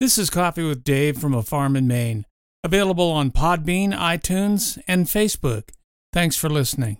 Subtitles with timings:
[0.00, 2.24] This is Coffee with Dave from a farm in Maine.
[2.64, 5.72] Available on Podbean, iTunes, and Facebook.
[6.14, 6.96] Thanks for listening.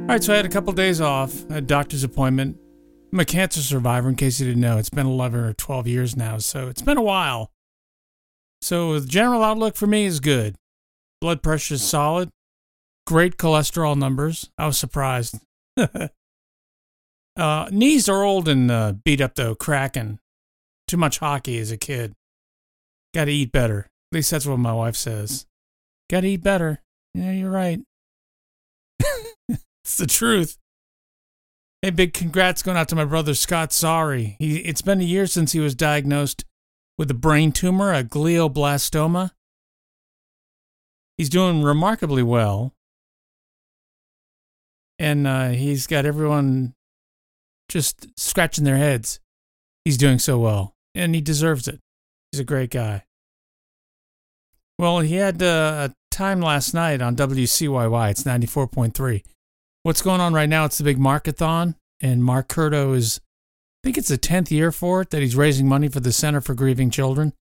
[0.00, 2.56] All right, so I had a couple days off, a doctor's appointment.
[3.12, 4.78] I'm a cancer survivor, in case you didn't know.
[4.78, 7.52] It's been 11 or 12 years now, so it's been a while.
[8.62, 10.56] So the general outlook for me is good.
[11.20, 12.30] Blood pressure is solid.
[13.06, 14.48] Great cholesterol numbers.
[14.56, 15.38] I was surprised.
[17.38, 20.18] Uh, knees are old and uh, beat up though, cracking.
[20.88, 22.14] Too much hockey as a kid.
[23.14, 23.88] Got to eat better.
[24.10, 25.46] At least that's what my wife says.
[26.10, 26.82] Got to eat better.
[27.14, 27.80] Yeah, you're right.
[29.48, 30.58] it's the truth.
[31.80, 34.34] Hey, big congrats going out to my brother Scott Sorry.
[34.40, 36.44] He, it's been a year since he was diagnosed
[36.96, 39.30] with a brain tumor, a glioblastoma.
[41.16, 42.72] He's doing remarkably well.
[44.98, 46.74] And uh, he's got everyone
[47.68, 49.20] just scratching their heads.
[49.84, 51.80] He's doing so well, and he deserves it.
[52.32, 53.04] He's a great guy.
[54.78, 58.10] Well, he had uh, a time last night on WCYY.
[58.10, 59.22] It's 94.3.
[59.82, 60.64] What's going on right now?
[60.64, 63.20] It's the big markathon, and Mark Curdo is,
[63.82, 66.40] I think it's the 10th year for it that he's raising money for the Center
[66.40, 67.32] for Grieving Children.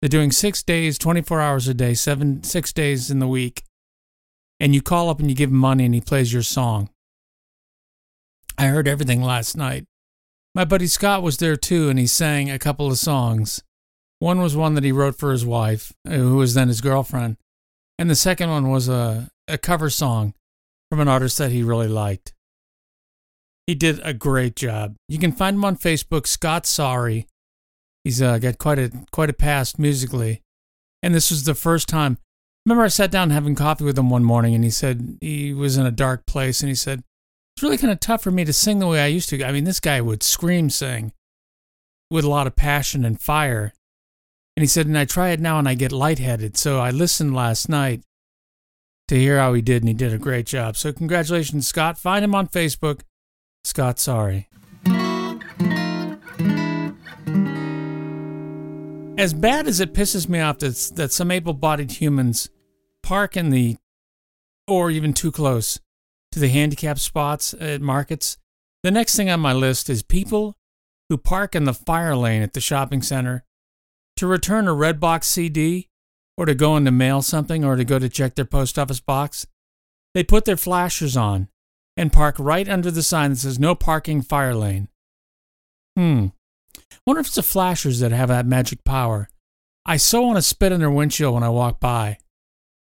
[0.00, 3.64] They're doing six days, 24 hours a day, seven, six days in the week.
[4.60, 6.90] And you call up and you give him money and he plays your song.
[8.58, 9.86] I heard everything last night.
[10.54, 13.62] My buddy Scott was there too, and he sang a couple of songs.
[14.18, 17.36] One was one that he wrote for his wife, uh, who was then his girlfriend,
[17.98, 20.34] and the second one was a, a cover song
[20.90, 22.32] from an artist that he really liked.
[23.68, 24.96] He did a great job.
[25.08, 27.26] You can find him on Facebook, Scott Sorry.
[28.02, 30.42] He's uh, got quite a quite a past musically,
[31.00, 32.18] and this was the first time.
[32.66, 35.76] Remember, I sat down having coffee with him one morning, and he said he was
[35.76, 37.04] in a dark place, and he said,
[37.58, 39.44] it's really kind of tough for me to sing the way I used to.
[39.44, 41.12] I mean, this guy would scream sing
[42.08, 43.72] with a lot of passion and fire.
[44.56, 46.56] And he said, and I try it now and I get lightheaded.
[46.56, 48.02] So I listened last night
[49.08, 50.76] to hear how he did, and he did a great job.
[50.76, 51.98] So congratulations, Scott.
[51.98, 53.00] Find him on Facebook.
[53.64, 54.48] Scott, sorry.
[59.18, 62.50] As bad as it pisses me off that, that some able bodied humans
[63.02, 63.78] park in the,
[64.68, 65.80] or even too close,
[66.38, 68.38] to the handicap spots at markets.
[68.84, 70.56] The next thing on my list is people
[71.08, 73.44] who park in the fire lane at the shopping center
[74.16, 75.88] to return a red box CD
[76.36, 79.00] or to go in to mail something or to go to check their post office
[79.00, 79.46] box.
[80.14, 81.48] They put their flashers on
[81.96, 84.88] and park right under the sign that says no parking fire lane.
[85.96, 86.26] Hmm.
[87.04, 89.28] Wonder if it's the flashers that have that magic power.
[89.84, 92.18] I so want to spit in their windshield when I walk by.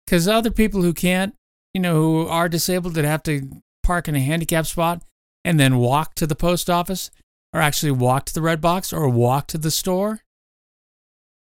[0.06, 1.34] Because other people who can't,
[1.74, 5.02] you know, who are disabled that have to park in a handicap spot
[5.44, 7.10] and then walk to the post office
[7.52, 10.20] or actually walk to the red box or walk to the store?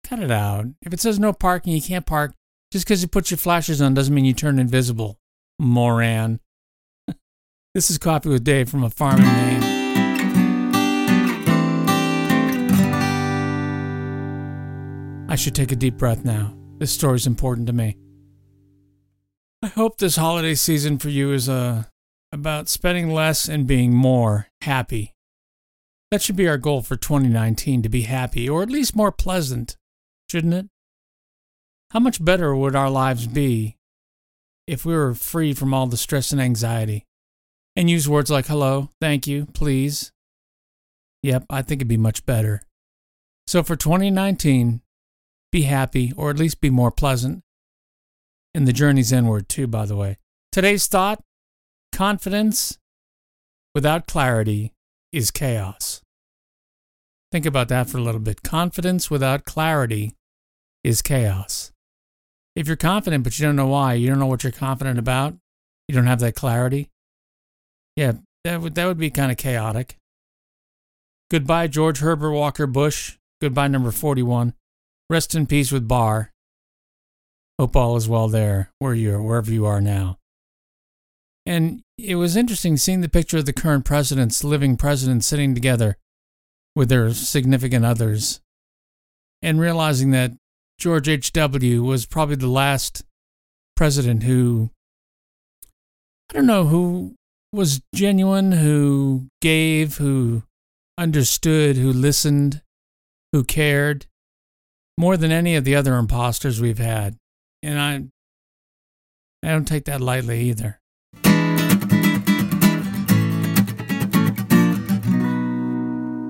[0.04, 0.66] Cut it out.
[0.82, 2.34] If it says no parking, you can't park.
[2.70, 5.18] Just because you put your flashers on doesn't mean you turn invisible.
[5.58, 6.40] Moran.
[7.74, 9.78] this is Coffee with Dave from a farm in Maine.
[15.30, 16.54] I should take a deep breath now.
[16.78, 17.96] This story's important to me.
[19.68, 21.82] I hope this holiday season for you is uh,
[22.32, 25.12] about spending less and being more happy.
[26.10, 29.76] That should be our goal for 2019 to be happy, or at least more pleasant,
[30.30, 30.68] shouldn't it?
[31.90, 33.76] How much better would our lives be
[34.66, 37.04] if we were free from all the stress and anxiety
[37.76, 40.12] and use words like hello, thank you, please?
[41.22, 42.62] Yep, I think it'd be much better.
[43.46, 44.80] So for 2019,
[45.52, 47.42] be happy, or at least be more pleasant,
[48.58, 50.18] and the journey's inward, too, by the way.
[50.50, 51.22] Today's thought
[51.92, 52.76] confidence
[53.72, 54.72] without clarity
[55.12, 56.02] is chaos.
[57.30, 58.42] Think about that for a little bit.
[58.42, 60.16] Confidence without clarity
[60.82, 61.70] is chaos.
[62.56, 65.36] If you're confident, but you don't know why, you don't know what you're confident about,
[65.86, 66.90] you don't have that clarity,
[67.94, 69.98] yeah, that would, that would be kind of chaotic.
[71.30, 73.18] Goodbye, George Herbert Walker Bush.
[73.40, 74.54] Goodbye, number 41.
[75.08, 76.32] Rest in peace with Bar.
[77.58, 80.18] Hope all is well there, where you are, wherever you are now.
[81.44, 85.96] And it was interesting seeing the picture of the current presidents, living presidents, sitting together
[86.76, 88.40] with their significant others,
[89.42, 90.32] and realizing that
[90.78, 91.82] George H.W.
[91.82, 93.02] was probably the last
[93.74, 94.70] president who,
[96.30, 97.14] I don't know, who
[97.52, 100.44] was genuine, who gave, who
[100.96, 102.62] understood, who listened,
[103.32, 104.06] who cared
[104.96, 107.16] more than any of the other imposters we've had
[107.62, 110.80] and I I don't take that lightly either.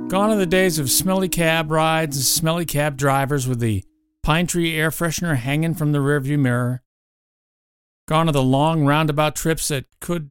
[0.08, 3.84] Gone are the days of smelly cab rides and smelly cab drivers with the
[4.22, 6.82] pine tree air freshener hanging from the rearview mirror.
[8.06, 10.30] Gone are the long roundabout trips that could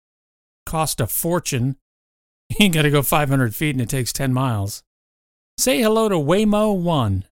[0.65, 1.77] cost a fortune.
[2.50, 4.81] You ain't got to go 500 feet and it takes 10 miles.
[5.57, 7.25] Say hello to Waymo One,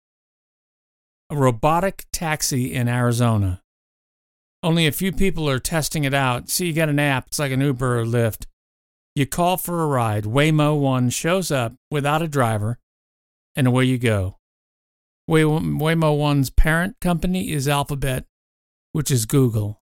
[1.33, 3.63] a robotic taxi in Arizona.
[4.63, 6.51] Only a few people are testing it out.
[6.51, 8.45] See, you got an app, it's like an Uber or Lyft.
[9.15, 12.79] You call for a ride, Waymo One shows up without a driver,
[13.57, 14.37] and away you go.
[15.27, 18.27] Way- Waymo One's parent company is Alphabet,
[18.93, 19.81] which is Google.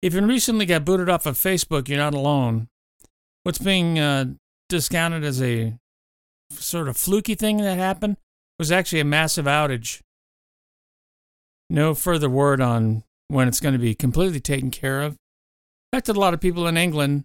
[0.00, 2.68] If you recently got booted off of Facebook, you're not alone.
[3.42, 4.26] What's being uh,
[4.68, 5.76] discounted as a
[6.52, 8.16] sort of fluky thing that happened
[8.58, 10.00] was actually a massive outage.
[11.70, 15.16] No further word on when it's going to be completely taken care of.
[15.92, 17.24] Affected a lot of people in England.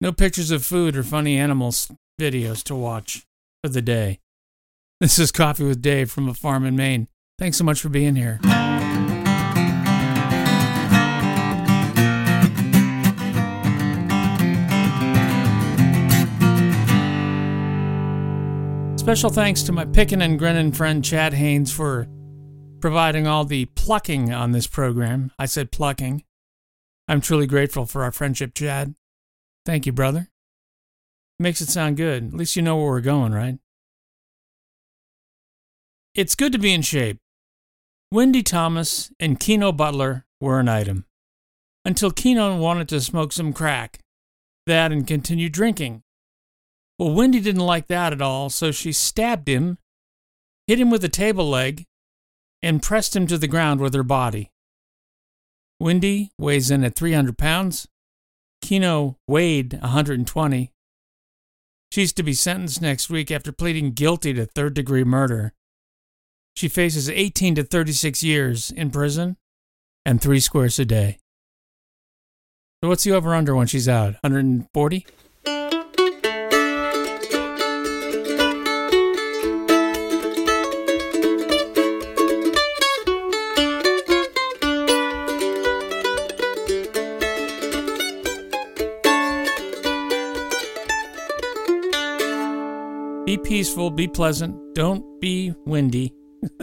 [0.00, 1.90] No pictures of food or funny animals
[2.20, 3.26] videos to watch
[3.62, 4.20] for the day.
[5.00, 7.08] This is Coffee with Dave from a farm in Maine.
[7.38, 8.40] Thanks so much for being here.
[19.04, 22.08] Special thanks to my pickin' and grinnin' friend Chad Haynes for
[22.80, 25.30] providing all the plucking on this program.
[25.38, 26.24] I said plucking.
[27.06, 28.94] I'm truly grateful for our friendship, Chad.
[29.66, 30.30] Thank you, brother.
[31.38, 32.28] Makes it sound good.
[32.28, 33.58] At least you know where we're going, right?
[36.14, 37.18] It's good to be in shape.
[38.10, 41.04] Wendy Thomas and Keno Butler were an item.
[41.84, 43.98] Until Keno wanted to smoke some crack.
[44.64, 46.03] That and continue drinking.
[46.98, 49.78] Well, Wendy didn't like that at all, so she stabbed him,
[50.66, 51.84] hit him with a table leg,
[52.62, 54.50] and pressed him to the ground with her body.
[55.80, 57.88] Wendy weighs in at 300 pounds.
[58.62, 60.72] Keno weighed 120.
[61.92, 65.52] She's to be sentenced next week after pleading guilty to third degree murder.
[66.56, 69.36] She faces 18 to 36 years in prison
[70.06, 71.18] and three squares a day.
[72.82, 74.14] So, what's the over under when she's out?
[74.22, 75.06] 140?
[93.44, 96.12] Peaceful, be pleasant, don't be windy.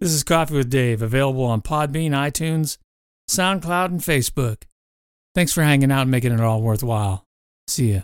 [0.00, 2.78] this is Coffee with Dave, available on Podbean, iTunes,
[3.28, 4.62] SoundCloud, and Facebook.
[5.34, 7.26] Thanks for hanging out and making it all worthwhile.
[7.68, 8.00] See ya.